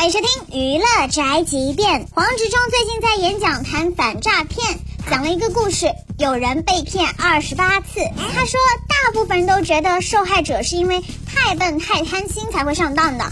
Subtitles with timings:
[0.00, 2.06] 欢迎收听娱乐宅急便。
[2.06, 4.80] 黄执中最近在演讲谈反诈骗，
[5.10, 8.00] 讲了一个故事，有人被骗二十八次。
[8.16, 8.58] 他说，
[8.88, 13.30] 大部分人都觉得受害者是因为太笨、太贪心才会上当的，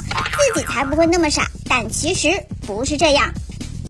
[0.53, 1.51] 自己才不会那么傻。
[1.65, 3.32] 但其实不是这样。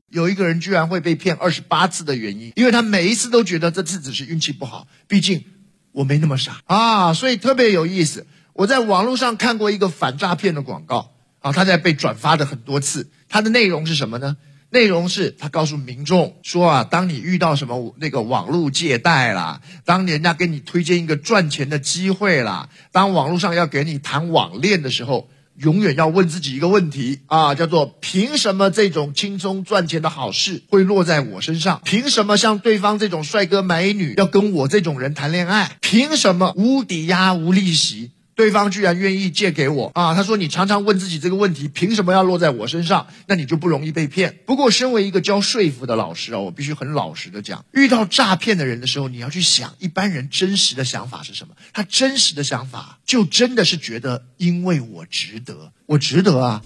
[0.08, 5.46] 有一个人居然会被骗二十八次的原因，因为他每一次都觉得这次只是运气不好，毕竟
[5.90, 8.28] 我没那么傻啊，所以特别有意思。
[8.52, 11.10] 我在网络上看过一个反诈骗的广告。
[11.40, 14.36] 啊，他在被转发的很多次，他的内容是什么呢？
[14.70, 31.80] 内容是他告诉民众说啊，当你遇到什么那个网络借贷啦，当人家给你推荐一个赚钱的机会啦，当网络上要给你谈网恋的时候，永远要问自己一个问题啊，叫做凭什么这种轻松赚钱的好事会落在我身上？
[31.84, 35.78] 凭什么像对方这种帅哥美女要跟我这种人谈恋爱？
[35.80, 38.10] 凭什么无抵押无利息？
[38.38, 40.14] 对方居然愿意借给我啊！
[40.14, 43.08] 他说：“你常常问自己这个问题，凭什么要落在我身上？
[43.26, 51.54] 那你就不容易被骗。”不过，身为一个教说服的老师啊，我必须很老实的讲，遇到诈骗的人的时候，你要去想一般人真实的想法是什么。
[51.72, 56.62] 他真实的想法就真的是觉得，因为我值得，我值得啊！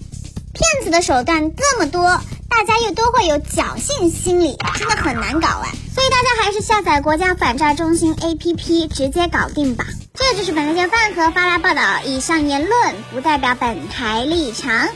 [0.53, 2.03] 骗子的手段这么多，
[2.47, 5.71] 大家又都会有侥幸心理，真的很难搞哎。
[5.91, 9.87] 所以大家还是下载国家反诈中心 APP，直接搞定吧。
[10.31, 14.87] 这就是本台饭盒发来报道，以上言论不代表本台立场。